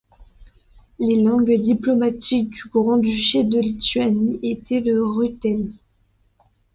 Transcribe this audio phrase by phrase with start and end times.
[0.97, 5.77] Les langues diplomatiques du grand-duché de Lituanie étaient le ruthène.